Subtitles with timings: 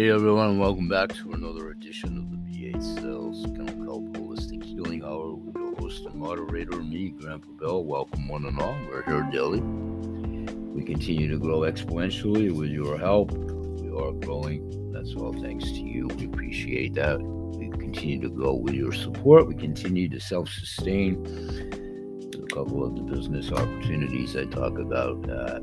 [0.00, 5.04] Hey everyone, welcome back to another edition of the B8 Cells Kennel Kelp Holistic Healing
[5.04, 7.84] Hour with your host and moderator, me, Grandpa Bill.
[7.84, 8.74] Welcome one and all.
[8.88, 9.60] We're here daily.
[9.60, 13.32] We continue to grow exponentially with your help.
[13.32, 14.90] We are growing.
[14.90, 16.06] That's all thanks to you.
[16.06, 17.20] We appreciate that.
[17.20, 19.48] We continue to grow with your support.
[19.48, 21.24] We continue to self-sustain.
[21.24, 25.28] There's a couple of the business opportunities I talk about.
[25.28, 25.60] Uh,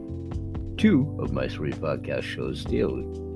[0.78, 3.27] two of my three podcast shows daily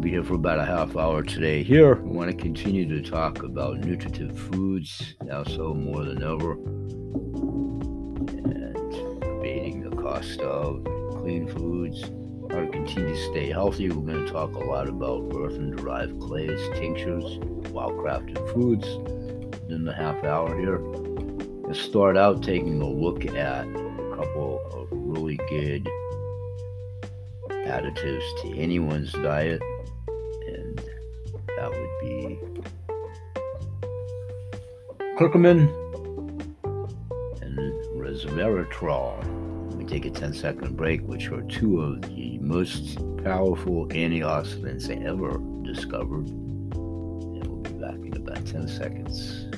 [0.00, 1.64] be here for about a half hour today.
[1.64, 6.52] Here, we want to continue to talk about nutritive foods, now so more than ever,
[8.32, 10.84] and debating the cost of
[11.16, 12.02] clean foods,
[12.52, 13.90] how to continue to stay healthy.
[13.90, 17.38] We're going to talk a lot about earthen derived clays, tinctures,
[17.72, 18.86] wild crafted foods
[19.68, 20.78] in the half hour here.
[21.66, 25.88] Let's start out taking a look at a couple of really good
[27.50, 29.60] additives to anyone's diet
[31.58, 32.38] that would be
[35.18, 35.68] curcumin
[37.42, 39.24] and resveratrol.
[39.74, 45.38] We take a 10 second break, which are two of the most powerful antioxidants ever
[45.64, 46.28] discovered.
[46.28, 49.48] And we'll be back in about 10 seconds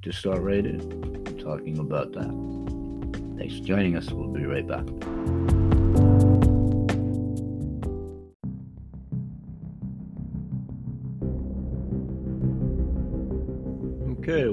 [0.00, 3.36] to start in talking about that.
[3.36, 4.10] Thanks for joining us.
[4.10, 5.43] We'll be right back.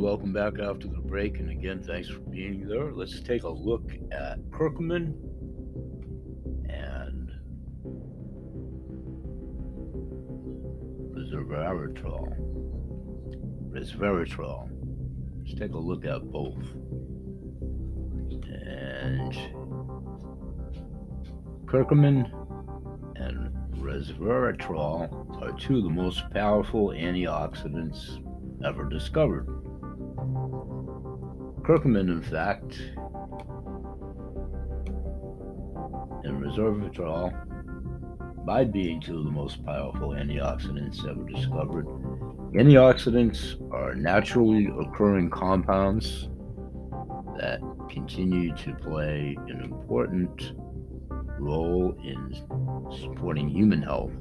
[0.01, 2.91] Welcome back after the break, and again, thanks for being there.
[2.91, 5.13] Let's take a look at curcumin
[6.67, 7.31] and
[11.13, 12.33] resveratrol.
[13.69, 14.69] Resveratrol.
[15.45, 16.57] Let's take a look at both.
[18.65, 19.37] And
[21.65, 22.25] curcumin
[23.17, 28.17] and resveratrol are two of the most powerful antioxidants
[28.65, 29.61] ever discovered.
[31.63, 32.79] Curcumin, in fact,
[36.23, 37.31] and resveratrol,
[38.45, 41.85] by being two of the most powerful antioxidants ever discovered,
[42.55, 46.29] antioxidants are naturally occurring compounds
[47.37, 50.53] that continue to play an important
[51.39, 52.35] role in
[52.99, 54.11] supporting human health.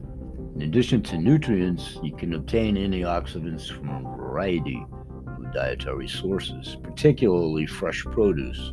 [0.57, 4.85] In addition to nutrients, you can obtain antioxidants from a variety
[5.53, 8.73] dietary sources, particularly fresh produce.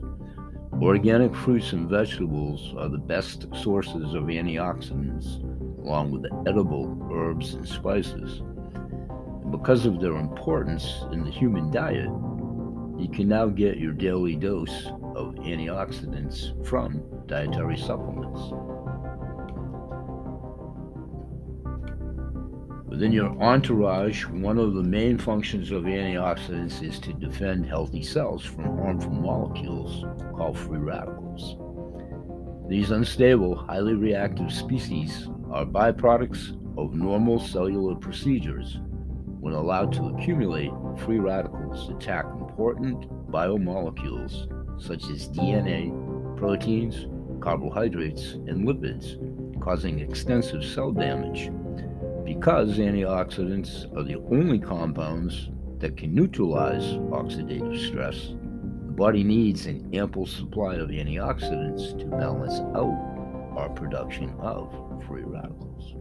[0.82, 5.42] Organic fruits and vegetables are the best sources of antioxidants,
[5.84, 8.40] along with edible herbs and spices.
[8.40, 12.10] And because of their importance in the human diet,
[13.00, 18.42] you can now get your daily dose of antioxidants from dietary supplements.
[22.98, 28.44] Within your entourage, one of the main functions of antioxidants is to defend healthy cells
[28.44, 30.04] from harmful molecules
[30.36, 31.58] called free radicals.
[32.68, 38.80] These unstable, highly reactive species are byproducts of normal cellular procedures.
[39.42, 40.72] When allowed to accumulate,
[41.06, 47.06] free radicals attack important biomolecules such as DNA, proteins,
[47.42, 49.22] carbohydrates, and lipids,
[49.62, 51.52] causing extensive cell damage
[52.28, 55.50] because antioxidants are the only compounds
[55.80, 58.34] that can neutralize oxidative stress,
[58.86, 64.70] the body needs an ample supply of antioxidants to balance out our production of
[65.08, 65.96] free radicals.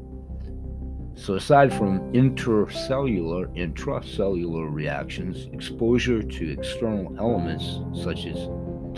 [1.14, 8.48] So, aside from intercellular, intracellular reactions, exposure to external elements such as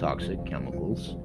[0.01, 1.17] toxic chemicals,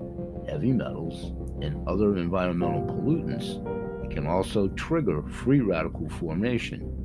[0.49, 1.31] heavy metals,
[1.63, 3.63] and other environmental pollutants
[4.09, 6.99] can also trigger free radical formation.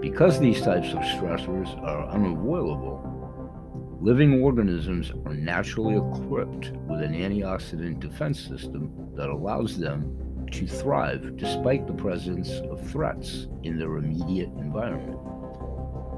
[0.00, 8.00] Because these types of stressors are unavoidable, living organisms are naturally equipped with an antioxidant
[8.00, 14.50] defense system that allows them to thrive despite the presence of threats in their immediate
[14.58, 15.18] environment.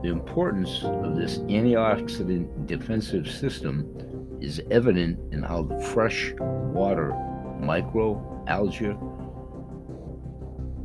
[0.02, 7.12] The importance of this antioxidant defensive system is evident in how the fresh water
[7.60, 8.96] microalgae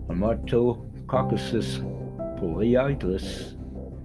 [0.08, 1.82] Haematococcus
[2.40, 3.56] pileatus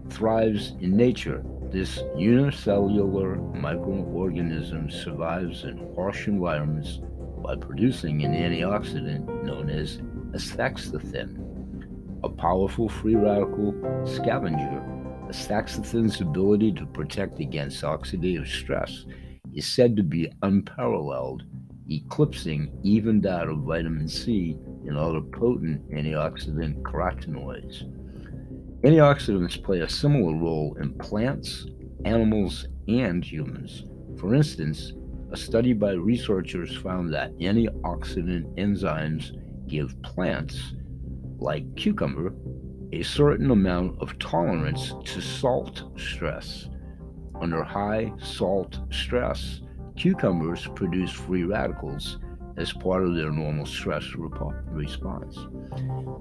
[0.08, 1.44] thrives in nature.
[1.70, 7.00] This unicellular microorganism survives in harsh environments
[7.44, 9.99] by producing an antioxidant known as
[10.32, 11.37] astaxanthin,
[12.25, 13.75] a powerful free radical
[14.05, 14.82] scavenger.
[15.29, 19.05] Astaxanthin's ability to protect against oxidative stress
[19.55, 21.44] is said to be unparalleled
[21.91, 24.56] eclipsing even that of vitamin C
[24.91, 27.85] and other potent antioxidant carotenoids.
[28.83, 31.67] Antioxidants play a similar role in plants,
[32.05, 33.85] animals, and humans.
[34.19, 34.93] For instance,
[35.31, 39.31] a study by researchers found that antioxidant enzymes
[39.69, 40.75] give plants,
[41.39, 42.35] like cucumber,
[42.93, 46.69] a certain amount of tolerance to salt stress.
[47.41, 49.61] Under high salt stress,
[49.97, 52.19] cucumbers produce free radicals
[52.61, 55.39] as part of their normal stress response.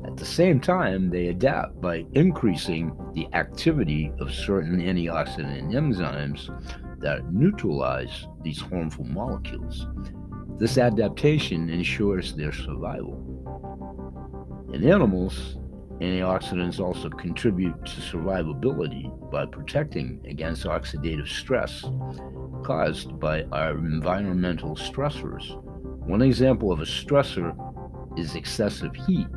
[0.06, 6.50] At the same time, they adapt by increasing the activity of certain antioxidant enzymes
[7.02, 9.86] that neutralize these harmful molecules.
[10.58, 13.18] This adaptation ensures their survival.
[14.74, 15.58] In animals,
[16.00, 21.84] antioxidants also contribute to survivability by protecting against oxidative stress
[22.64, 25.66] caused by our environmental stressors.
[26.10, 27.54] One example of a stressor
[28.18, 29.28] is excessive heat,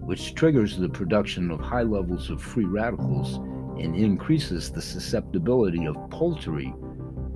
[0.00, 3.36] which triggers the production of high levels of free radicals
[3.78, 6.74] and increases the susceptibility of poultry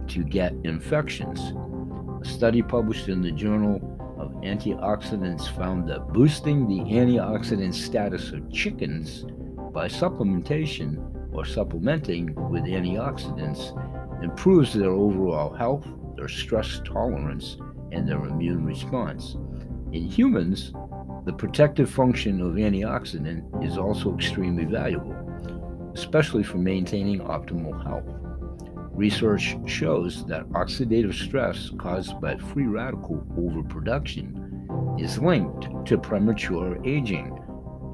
[0.08, 1.52] to get infections.
[2.22, 3.76] A study published in the Journal
[4.18, 9.26] of Antioxidants found that boosting the antioxidant status of chickens
[9.74, 10.96] by supplementation
[11.34, 13.76] or supplementing with antioxidants
[14.24, 15.86] improves their overall health,
[16.16, 17.58] their stress tolerance,
[17.92, 19.36] and their immune response.
[19.92, 20.72] In humans,
[21.24, 25.14] the protective function of antioxidant is also extremely valuable,
[25.94, 28.08] especially for maintaining optimal health.
[28.94, 37.38] Research shows that oxidative stress caused by free radical overproduction is linked to premature aging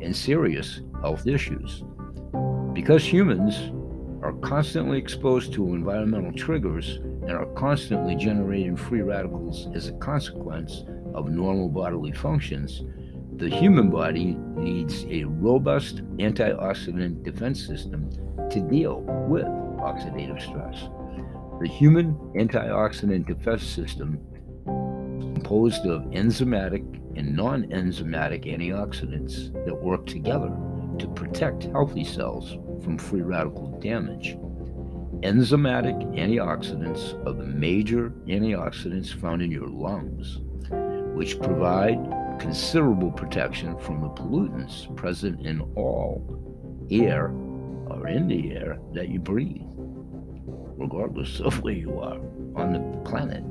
[0.03, 1.85] and serious health issues.
[2.73, 3.73] Because humans
[4.23, 6.99] are constantly exposed to environmental triggers
[7.29, 10.85] and are constantly generating free radicals as a consequence
[11.15, 12.83] of normal bodily functions,
[13.37, 18.11] the human body needs a robust antioxidant defense system
[18.51, 20.89] to deal with oxidative stress.
[21.61, 24.19] The human antioxidant defense system
[24.65, 26.83] composed of enzymatic
[27.17, 30.51] and non-enzymatic antioxidants that work together
[30.99, 34.37] to protect healthy cells from free radical damage.
[35.23, 40.39] Enzymatic antioxidants are the major antioxidants found in your lungs,
[41.17, 41.99] which provide
[42.39, 46.23] considerable protection from the pollutants present in all
[46.93, 47.33] air
[47.89, 49.63] or in the air that you breathe,
[50.77, 52.21] regardless of where you are
[52.55, 53.43] on the planet.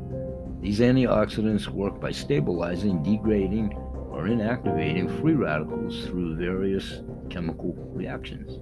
[0.61, 3.73] These antioxidants work by stabilizing, degrading,
[4.09, 8.57] or inactivating free radicals through various chemical reactions.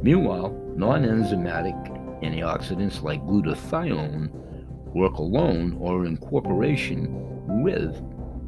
[0.00, 4.30] Meanwhile, non enzymatic antioxidants like glutathione
[4.94, 7.08] work alone or in cooperation
[7.62, 8.02] with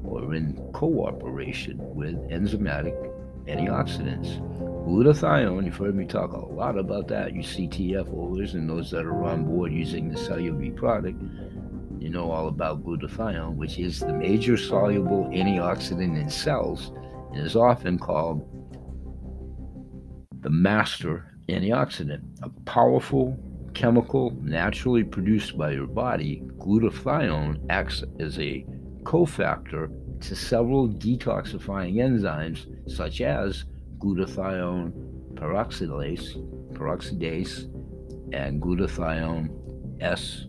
[0.05, 2.95] or in cooperation with enzymatic
[3.47, 4.41] antioxidants.
[4.87, 9.07] Glutathione, you've heard me talk a lot about that, you CTF holders and those that
[9.07, 11.23] are on board using the CELLUVie product,
[12.01, 16.93] you know all about glutathione, which is the major soluble antioxidant in cells
[17.33, 18.49] and is often called
[20.41, 23.39] the master antioxidant, a powerful
[23.75, 28.65] chemical naturally produced by your body, glutathione acts as a
[29.03, 29.91] cofactor
[30.21, 33.65] to several detoxifying enzymes such as
[33.99, 34.93] glutathione
[35.35, 36.37] peroxidase,
[36.75, 37.65] peroxidase
[38.33, 39.51] and glutathione
[40.01, 40.47] S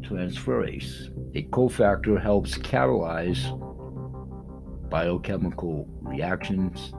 [0.00, 1.10] transferase.
[1.34, 3.42] A cofactor helps catalyze
[4.88, 6.92] biochemical reactions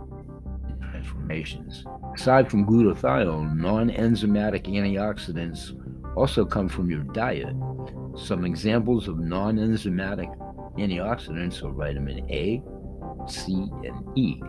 [0.68, 1.86] and transformations.
[2.18, 5.72] Aside from glutathione, non enzymatic antioxidants
[6.16, 7.56] also come from your diet.
[8.18, 10.36] Some examples of non enzymatic
[10.80, 12.64] antioxidants are vitamin A,
[13.30, 14.42] C, and E.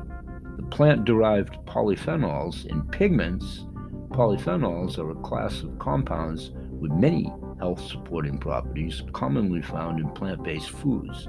[0.56, 3.66] The plant derived polyphenols and pigments.
[4.12, 10.42] Polyphenols are a class of compounds with many health supporting properties commonly found in plant
[10.42, 11.28] based foods.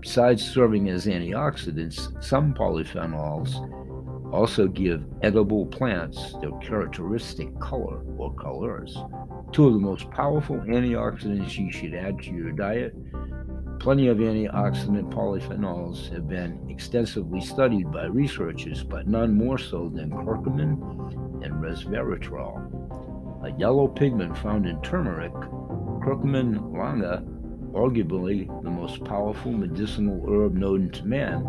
[0.00, 3.54] Besides serving as antioxidants, some polyphenols
[4.32, 8.96] also give edible plants their characteristic color or colors.
[9.52, 12.94] Two of the most powerful antioxidants you should add to your diet.
[13.80, 20.10] Plenty of antioxidant polyphenols have been extensively studied by researchers, but none more so than
[20.10, 20.72] curcumin
[21.44, 25.32] and resveratrol, a yellow pigment found in turmeric.
[25.32, 27.24] Curcuma longa,
[27.72, 31.44] arguably the most powerful medicinal herb known to man.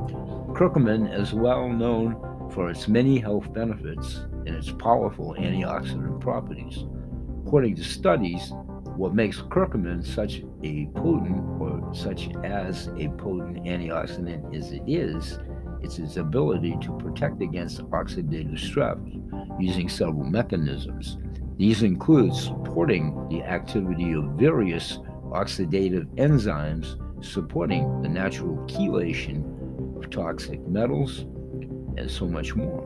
[0.54, 6.86] Curcumin is well known for its many health benefits and its powerful antioxidant properties.
[7.46, 8.54] According to studies,
[9.00, 15.40] What makes curcumin such a potent or such as a potent antioxidant as it is,
[15.82, 18.98] it's its ability to protect against oxidative stress
[19.58, 21.18] using several mechanisms.
[21.58, 24.98] These include supporting the activity of various
[25.32, 29.46] oxidative enzymes supporting the natural chelation
[29.98, 31.26] of toxic metals,
[31.98, 32.86] and so much more.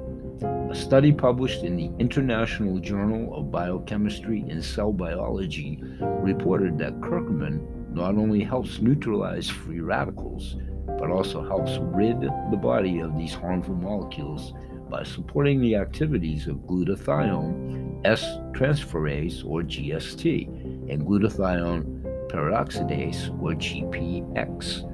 [0.69, 7.61] A study published in the International Journal of Biochemistry and Cell Biology reported that curcumin
[7.91, 13.75] not only helps neutralize free radicals, but also helps rid the body of these harmful
[13.75, 14.53] molecules
[14.89, 20.47] by supporting the activities of glutathione S transferase or GST
[20.91, 24.89] and glutathione peroxidase or GPX.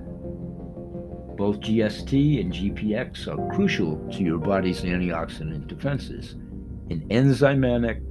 [1.39, 6.33] Both GST and GPX are crucial to your body's antioxidant defenses.
[6.89, 8.01] An enzymatic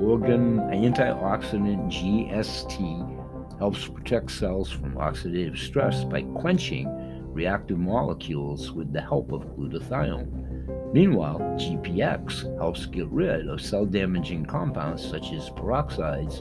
[0.00, 6.88] organ antioxidant GST helps protect cells from oxidative stress by quenching
[7.34, 10.94] reactive molecules with the help of glutathione.
[10.94, 16.40] Meanwhile, GPX helps get rid of cell damaging compounds such as peroxides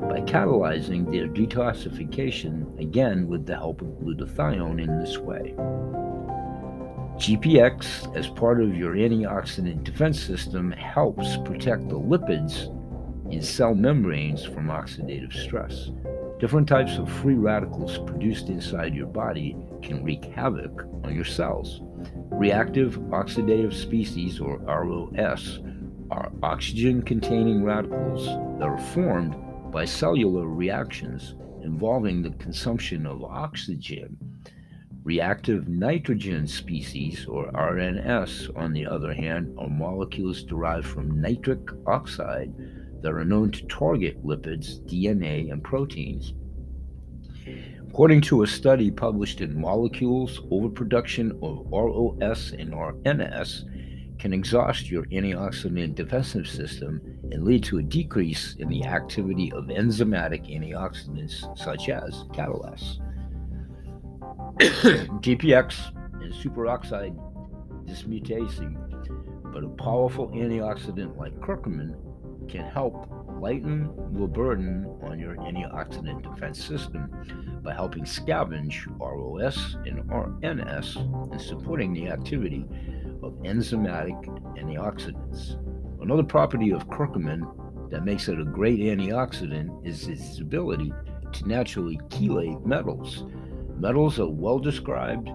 [0.00, 5.54] by catalyzing their detoxification again with the help of glutathione in this way.
[7.18, 12.72] GPX, as part of your antioxidant defense system, helps protect the lipids
[13.32, 15.90] in cell membranes from oxidative stress.
[16.38, 21.80] Different types of free radicals produced inside your body can wreak havoc on your cells.
[22.30, 25.58] Reactive oxidative species, or ROS,
[26.12, 28.26] are oxygen containing radicals
[28.60, 29.34] that are formed
[29.70, 34.16] by cellular reactions involving the consumption of oxygen.
[35.04, 42.52] Reactive nitrogen species, or RNS, on the other hand, are molecules derived from nitric oxide
[43.02, 46.34] that are known to target lipids, DNA, and proteins.
[47.88, 53.64] According to a study published in Molecules, overproduction of ROS and RNS
[54.18, 59.66] can exhaust your antioxidant defensive system and lead to a decrease in the activity of
[59.66, 62.98] enzymatic antioxidants such as catalase.
[65.20, 67.16] GPX and superoxide
[67.86, 68.58] dismutase,
[69.52, 71.94] but a powerful antioxidant like curcumin
[72.48, 73.08] can help
[73.40, 77.08] lighten the burden on your antioxidant defense system
[77.62, 82.64] by helping scavenge ROS and RNS and supporting the activity
[83.22, 84.16] of enzymatic
[84.58, 85.56] antioxidants.
[86.02, 90.92] Another property of curcumin that makes it a great antioxidant is its ability
[91.32, 93.24] to naturally chelate metals.
[93.78, 95.28] Metals are well described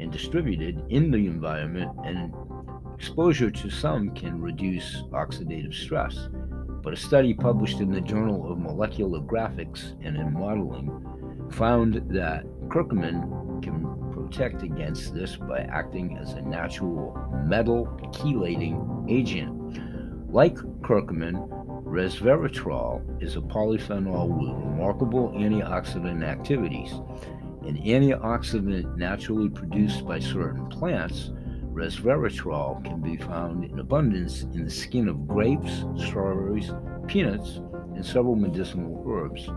[0.00, 2.32] and distributed in the environment, and
[2.94, 6.28] exposure to some can reduce oxidative stress.
[6.82, 12.44] But a study published in the Journal of Molecular Graphics and in Modeling found that
[12.68, 13.26] curcumin
[14.28, 17.16] protect against this by acting as a natural
[17.46, 19.50] metal chelating agent.
[20.30, 21.48] Like curcumin,
[21.84, 26.92] resveratrol is a polyphenol with remarkable antioxidant activities.
[27.62, 31.30] An antioxidant naturally produced by certain plants,
[31.72, 36.70] resveratrol can be found in abundance in the skin of grapes, strawberries,
[37.06, 37.60] peanuts,
[37.94, 39.48] and several medicinal herbs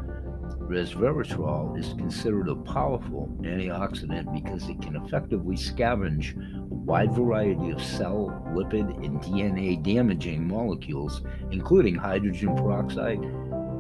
[0.72, 7.84] resveratrol is considered a powerful antioxidant because it can effectively scavenge a wide variety of
[7.84, 13.20] cell, lipid, and DNA damaging molecules, including hydrogen peroxide,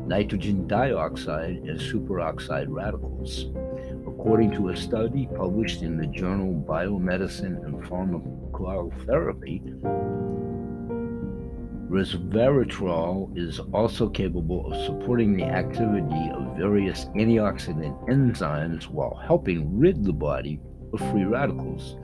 [0.06, 3.46] nitrogen dioxide, and superoxide radicals.
[4.06, 9.62] According to a study published in the journal Biomedicine and Pharmacotherapy,
[11.92, 20.02] Resveratrol is also capable of supporting the activity of various antioxidant enzymes while helping rid
[20.06, 20.62] the body
[20.94, 21.98] of free radicals.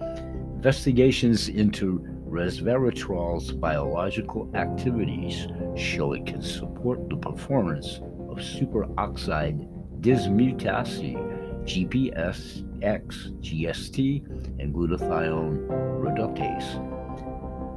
[0.55, 9.69] Investigations into resveratrol's biological activities show it can support the performance of superoxide
[10.01, 11.15] dismutase,
[11.63, 15.65] GPS, X, GST, and glutathione
[16.01, 16.96] reductase.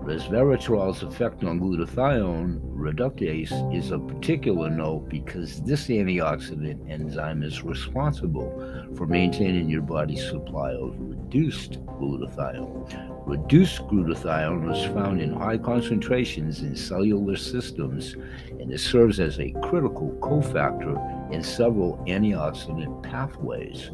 [0.03, 8.51] Resveratrol's effect on glutathione reductase is of particular note because this antioxidant enzyme is responsible
[8.97, 13.27] for maintaining your body's supply of reduced glutathione.
[13.27, 18.15] Reduced glutathione is found in high concentrations in cellular systems
[18.49, 20.97] and it serves as a critical cofactor
[21.31, 23.91] in several antioxidant pathways.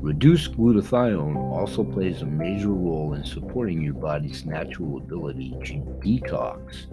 [0.00, 6.88] Reduced glutathione also plays a major role in supporting your body's natural ability to detox.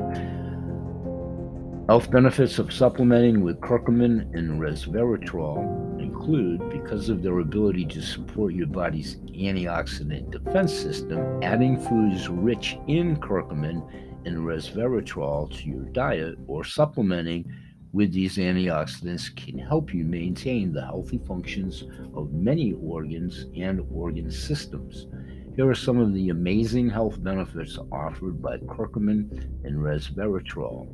[1.87, 8.53] Health benefits of supplementing with curcumin and resveratrol include, because of their ability to support
[8.53, 13.89] your body's antioxidant defense system, adding foods rich in curcumin
[14.25, 17.49] and resveratrol to your diet or supplementing
[17.97, 24.29] with these antioxidants can help you maintain the healthy functions of many organs and organ
[24.29, 25.07] systems.
[25.55, 29.31] Here are some of the amazing health benefits offered by curcumin
[29.65, 30.87] and resveratrol.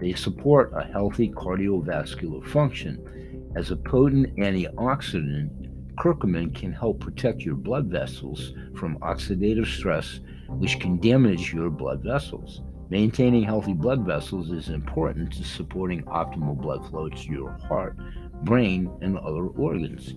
[0.00, 3.52] They support a healthy cardiovascular function.
[3.54, 10.80] As a potent antioxidant, curcumin can help protect your blood vessels from oxidative stress, which
[10.80, 12.62] can damage your blood vessels.
[12.90, 17.98] Maintaining healthy blood vessels is important to supporting optimal blood flow to your heart,
[18.44, 20.14] brain, and other organs.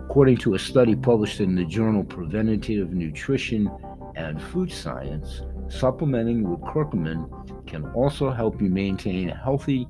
[0.00, 3.70] According to a study published in the journal Preventative Nutrition
[4.16, 7.28] and Food Science, supplementing with curcumin
[7.68, 9.86] can also help you maintain healthy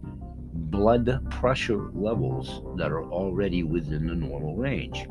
[0.53, 5.07] blood pressure levels that are already within the normal range.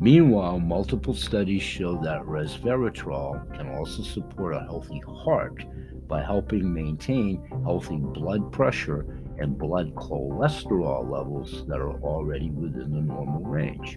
[0.00, 5.64] Meanwhile, multiple studies show that resveratrol can also support a healthy heart
[6.12, 9.06] by helping maintain healthy blood pressure
[9.38, 13.96] and blood cholesterol levels that are already within the normal range.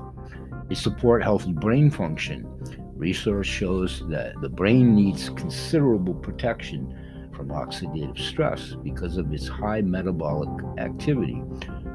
[0.69, 2.47] They support healthy brain function.
[2.95, 6.97] Research shows that the brain needs considerable protection
[7.35, 11.43] from oxidative stress because of its high metabolic activity.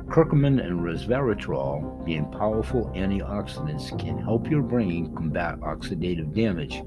[0.08, 6.82] Curcumin and resveratrol, being powerful antioxidants, can help your brain combat oxidative damage.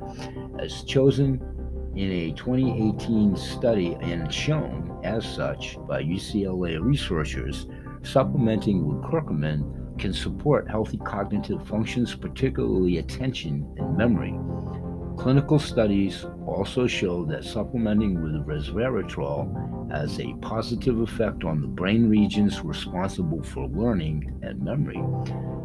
[0.60, 1.42] As chosen
[1.96, 7.68] in a 2018 study and shown as such by UCLA researchers,
[8.02, 14.34] supplementing with curcumin can support healthy cognitive functions, particularly attention and memory.
[15.18, 22.10] Clinical studies also show that supplementing with resveratrol has a positive effect on the brain
[22.10, 25.02] regions responsible for learning and memory.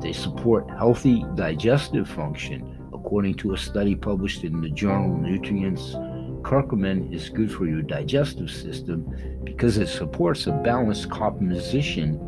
[0.02, 2.74] They support healthy digestive function.
[2.92, 5.94] According to a study published in the journal Nutrients,
[6.42, 12.18] curcumin is good for your digestive system because it supports a balanced composition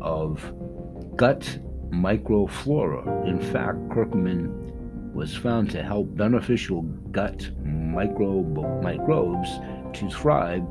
[0.00, 0.52] of
[1.16, 1.58] gut
[1.90, 3.26] microflora.
[3.26, 9.48] In fact, curcumin was found to help beneficial gut microbe, microbes
[9.94, 10.62] to thrive,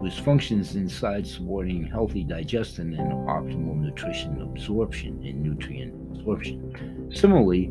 [0.00, 7.10] whose functions inside supporting healthy digestion and optimal nutrition absorption and nutrient absorption.
[7.14, 7.70] Similarly,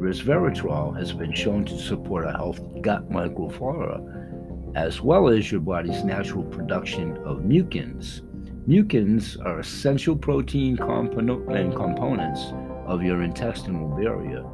[0.00, 6.02] resveratrol has been shown to support a healthy gut microflora, as well as your body's
[6.02, 8.22] natural production of mucins.
[8.66, 12.52] Mucins are essential protein component and components
[12.86, 14.44] of your intestinal barrier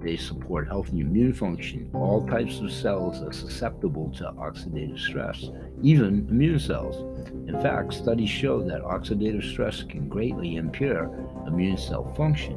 [0.00, 1.90] they support healthy immune function.
[1.92, 5.50] All types of cells are susceptible to oxidative stress,
[5.82, 7.28] even immune cells.
[7.48, 11.10] In fact, studies show that oxidative stress can greatly impair
[11.46, 12.56] immune cell function.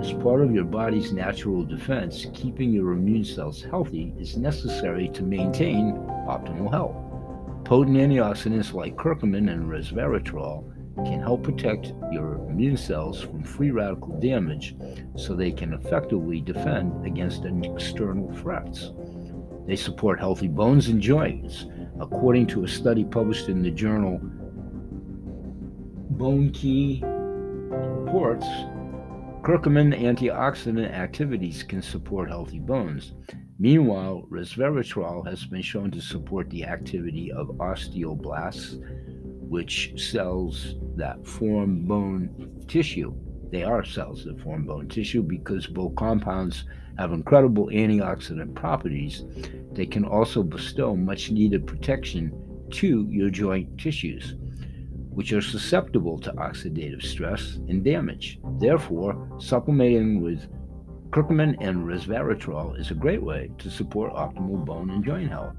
[0.00, 5.22] As part of your body's natural defense, keeping your immune cells healthy is necessary to
[5.22, 5.92] maintain
[6.26, 6.96] optimal health.
[7.64, 10.64] Potent antioxidants like curcumin and resveratrol
[11.04, 14.74] can help protect your immune cells from free radical damage
[15.16, 18.90] so they can effectively defend against external threats.
[19.66, 21.66] They support healthy bones and joints.
[22.00, 24.18] According to a study published in the journal
[26.10, 28.46] Bone Key Reports,
[29.42, 33.14] curcumin antioxidant activities can support healthy bones.
[33.58, 38.78] Meanwhile, resveratrol has been shown to support the activity of osteoblasts,
[39.48, 43.14] which cells that form bone tissue.
[43.50, 46.64] They are cells that form bone tissue because both compounds
[46.98, 49.24] have incredible antioxidant properties.
[49.72, 52.32] They can also bestow much needed protection
[52.72, 54.34] to your joint tissues,
[55.18, 58.38] which are susceptible to oxidative stress and damage.
[58.60, 60.46] Therefore, supplementing with
[61.10, 65.56] curcumin and resveratrol is a great way to support optimal bone and joint health.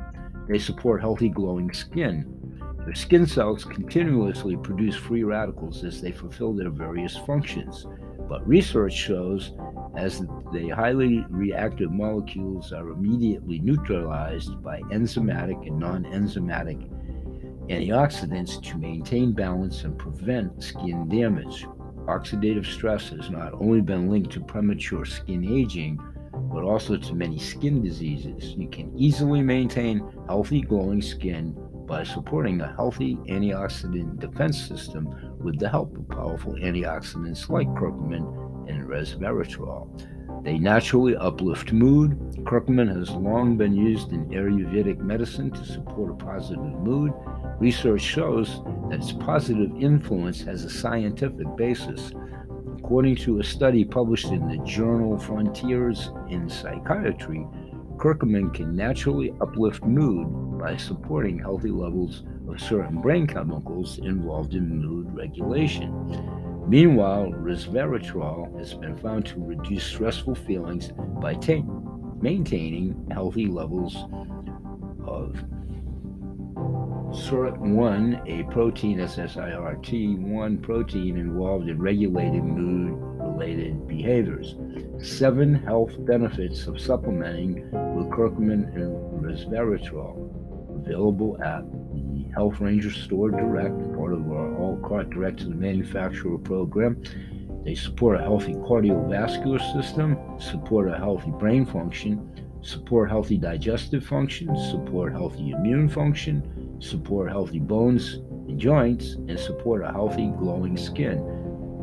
[0.47, 2.39] They support healthy glowing skin,
[2.85, 7.85] their skin cells continuously produce free radicals as they fulfill their various functions,
[8.29, 9.51] but research shows
[9.97, 10.21] as
[10.53, 16.89] the highly reactive molecules are immediately neutralized by enzymatic and non enzymatic
[17.69, 21.65] antioxidants to maintain balance and prevent skin damage.
[22.07, 25.99] Oxidative stress has not only been linked to premature skin aging,
[26.51, 28.55] but also to many skin diseases.
[28.57, 31.55] You can easily maintain healthy, glowing skin
[31.85, 38.69] by supporting a healthy antioxidant defense system with the help of powerful antioxidants like curcumin
[38.69, 39.87] and resveratrol.
[40.43, 42.17] They naturally uplift mood.
[42.45, 47.11] Curcumin has long been used in Ayurvedic medicine to support a positive mood.
[47.59, 52.13] Research shows that its positive influence has a scientific basis.
[52.77, 57.45] According to a study published in the journal Frontiers in Psychiatry,
[57.97, 64.81] curcumin can naturally uplift mood by supporting healthy levels of certain brain chemicals involved in
[64.81, 65.91] mood regulation.
[66.67, 71.33] Meanwhile, resveratrol has been found to reduce stressful feelings by
[72.21, 73.97] maintaining healthy levels
[75.05, 75.35] of
[77.11, 84.55] SIRT1, a protein, SSIRT1 protein involved in regulating mood related behaviors.
[85.01, 87.63] Seven health benefits of supplementing
[87.95, 90.29] with curcumin and resveratrol
[90.85, 95.55] available at the Health Ranger Store Direct, part of our All Cart Direct to the
[95.55, 97.01] Manufacturer program.
[97.65, 102.29] They support a healthy cardiovascular system, support a healthy brain function,
[102.61, 106.43] support healthy digestive function, support healthy immune function,
[106.79, 108.15] support healthy bones
[108.47, 111.23] and joints, and support a healthy glowing skin.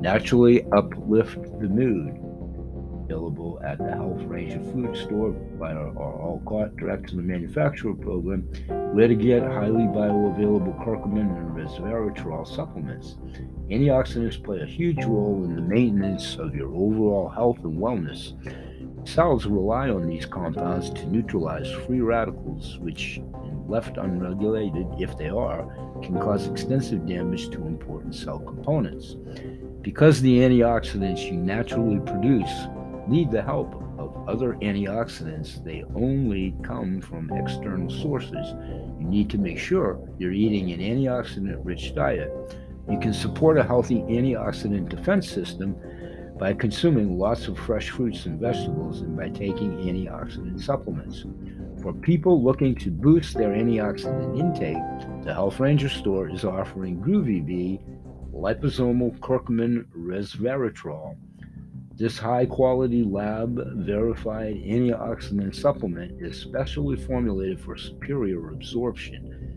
[0.00, 2.20] Naturally uplift the mood
[3.08, 7.22] available at the Health Ranger Food Store by our, our All Cart Direct to the
[7.22, 8.42] Manufacturer program,
[8.94, 13.16] where to get highly bioavailable curcumin and resveratrol supplements.
[13.70, 18.32] Antioxidants play a huge role in the maintenance of your overall health and wellness.
[19.06, 23.20] Cells rely on these compounds to neutralize free radicals, which,
[23.68, 25.64] left unregulated, if they are,
[26.02, 29.16] can cause extensive damage to important cell components.
[29.80, 32.50] Because the antioxidants you naturally produce
[33.06, 35.62] need the help of other antioxidants.
[35.62, 38.54] They only come from external sources.
[38.98, 42.32] You need to make sure you're eating an antioxidant rich diet.
[42.90, 45.76] You can support a healthy antioxidant defense system
[46.38, 51.24] by consuming lots of fresh fruits and vegetables and by taking antioxidant supplements.
[51.82, 57.44] For people looking to boost their antioxidant intake, the Health Ranger store is offering Groovy
[57.44, 57.80] Bee
[58.32, 61.16] liposomal curcumin resveratrol
[61.96, 69.55] this high quality lab verified antioxidant supplement is specially formulated for superior absorption.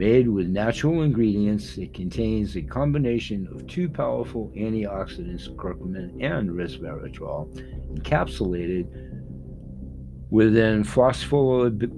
[0.00, 7.52] Made with natural ingredients, it contains a combination of two powerful antioxidants, curcumin and resveratrol,
[7.92, 8.86] encapsulated
[10.30, 11.92] within phospholipid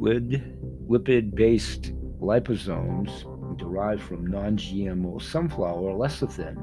[0.88, 6.56] lipid-based liposomes derived from non-GMO sunflower lecithin.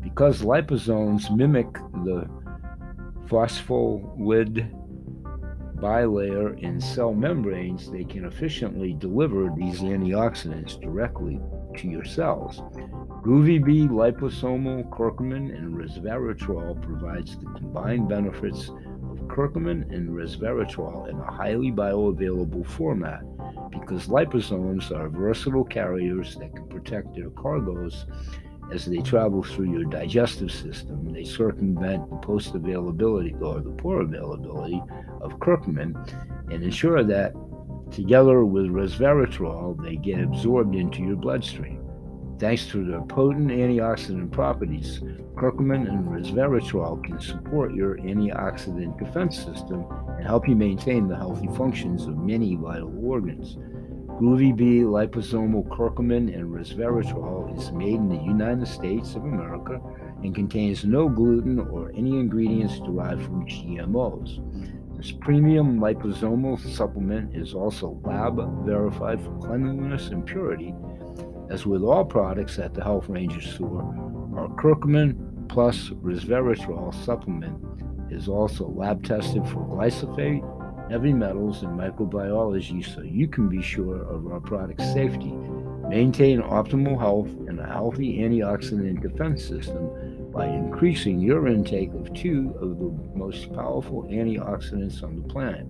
[0.00, 2.30] Because liposomes mimic the
[3.26, 4.77] phospholipid
[5.80, 11.40] bilayer in cell membranes, they can efficiently deliver these antioxidants directly
[11.76, 12.60] to your cells.
[13.22, 21.18] Groovy Bee liposomal curcumin and resveratrol provides the combined benefits of curcumin and resveratrol in
[21.18, 23.22] a highly bioavailable format
[23.70, 28.06] because liposomes are versatile carriers that can protect their cargoes
[28.72, 34.02] as they travel through your digestive system, they circumvent the post availability or the poor
[34.02, 34.82] availability
[35.20, 35.94] of curcumin
[36.50, 37.34] and ensure that
[37.90, 41.82] together with resveratrol, they get absorbed into your bloodstream.
[42.38, 45.00] Thanks to their potent antioxidant properties,
[45.34, 49.84] curcumin and resveratrol can support your antioxidant defense system
[50.16, 53.56] and help you maintain the healthy functions of many vital organs.
[54.18, 59.80] Groovy Bee liposomal curcumin and resveratrol is made in the United States of America
[60.24, 64.96] and contains no gluten or any ingredients derived from GMOs.
[64.96, 70.74] This premium liposomal supplement is also lab verified for cleanliness and purity.
[71.48, 73.82] As with all products at the Health Ranger store,
[74.36, 77.56] our curcumin plus resveratrol supplement
[78.10, 80.57] is also lab tested for glyphosate
[80.90, 85.32] heavy metals, and microbiology so you can be sure of our product's safety.
[85.88, 92.54] Maintain optimal health and a healthy antioxidant defense system by increasing your intake of two
[92.60, 95.66] of the most powerful antioxidants on the planet.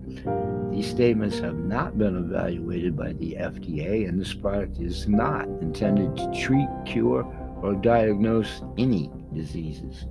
[0.73, 6.17] These statements have not been evaluated by the FDA, and this product is not intended
[6.17, 7.25] to treat, cure,
[7.63, 10.07] or diagnose any diseases.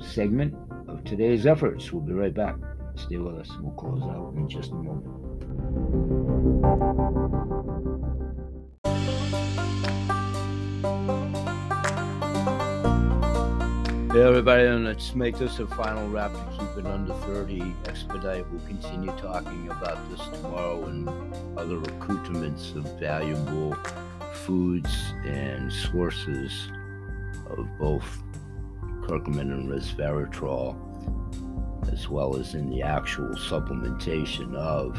[0.01, 0.55] segment
[0.89, 1.93] of today's efforts.
[1.93, 2.57] We'll be right back.
[2.97, 3.51] Stay with us.
[3.61, 5.07] We'll close out in just a moment.
[14.13, 17.75] Hey everybody, and let's make this a final wrap to keep it under 30.
[17.85, 21.09] Expedite will continue talking about this tomorrow and
[21.59, 23.77] other accoutrements of valuable
[24.33, 26.71] foods and sources
[27.59, 28.23] of both
[29.03, 30.77] curcumin and resveratrol,
[31.93, 34.97] as well as in the actual supplementation of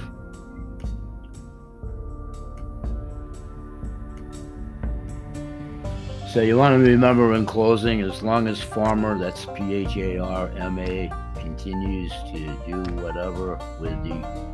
[6.31, 12.45] So you want to remember in closing, as long as pharma, that's P-H-A-R-M-A, continues to
[12.65, 14.50] do whatever with the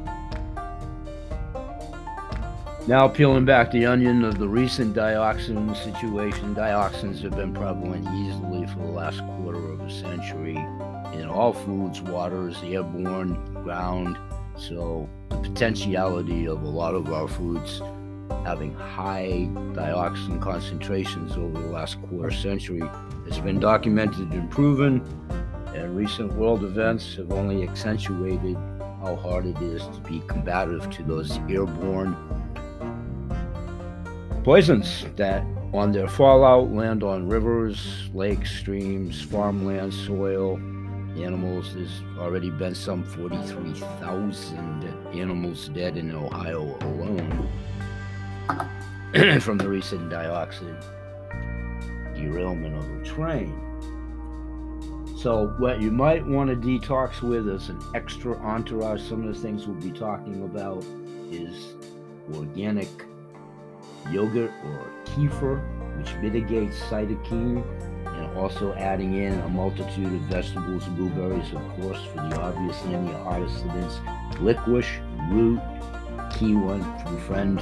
[2.88, 6.56] now peeling back the onion of the recent dioxin situation.
[6.56, 10.56] Dioxins have been prevalent easily for the last quarter of a century
[11.12, 14.18] in all foods, waters, airborne, ground.
[14.58, 17.82] So the potentiality of a lot of our foods
[18.46, 22.84] having high dioxin concentrations over the last quarter century
[23.28, 25.02] has been documented and proven,
[25.76, 28.56] and recent world events have only accentuated
[29.02, 32.16] how hard it is to be combative to those airborne
[34.48, 40.56] poisons that on their fallout land on rivers, lakes, streams, farmland, soil,
[41.18, 41.74] animals.
[41.74, 47.50] There's already been some 43,000 animals dead in Ohio alone
[49.42, 50.82] from the recent dioxin
[52.16, 53.54] derailment of a train.
[55.18, 59.42] So, what you might want to detox with as an extra entourage, some of the
[59.42, 60.86] things we'll be talking about
[61.30, 61.74] is
[62.34, 62.88] organic
[64.12, 65.62] yogurt or kefir,
[65.98, 67.64] which mitigates cytokine,
[68.06, 74.42] and also adding in a multitude of vegetables, blueberries, of course, for the obvious antioxidants,
[74.42, 75.60] licorice, root,
[76.38, 77.58] key one from friend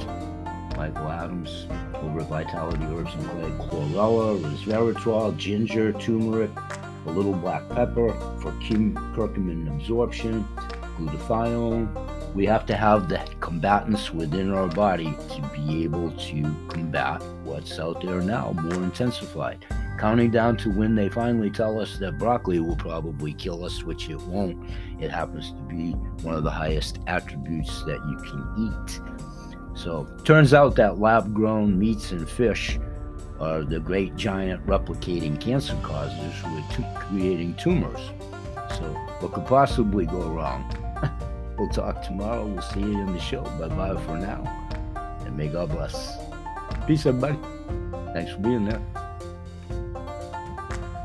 [0.76, 1.66] Michael Adams
[2.02, 6.50] over at Vitality Herbs and Clay, chlorella, resveratrol, ginger, turmeric,
[7.06, 10.46] a little black pepper for curcumin absorption,
[10.98, 12.05] glutathione.
[12.34, 17.78] We have to have the combatants within our body to be able to combat what's
[17.78, 19.64] out there now, more intensified.
[19.98, 24.10] Counting down to when they finally tell us that broccoli will probably kill us, which
[24.10, 24.70] it won't.
[25.00, 29.00] It happens to be one of the highest attributes that you can eat.
[29.74, 32.78] So, turns out that lab grown meats and fish
[33.40, 38.10] are the great giant replicating cancer causers with creating tumors.
[38.70, 38.84] So,
[39.20, 40.85] what could possibly go wrong?
[41.58, 42.46] We'll talk tomorrow.
[42.46, 43.42] We'll see you in the show.
[43.42, 44.42] Bye bye for now.
[45.24, 46.16] And may God bless.
[46.86, 47.38] Peace, everybody.
[48.12, 48.80] Thanks for being there.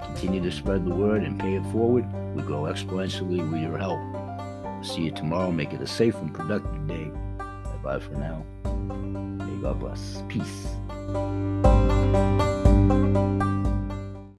[0.06, 2.06] Continue to spread the word and pay it forward.
[2.36, 4.00] We grow exponentially with your help.
[4.86, 5.52] See you tomorrow.
[5.52, 7.12] Make it a safe and productive day.
[7.38, 8.46] Bye bye for now.
[8.64, 10.24] May God bless.
[10.28, 10.68] Peace.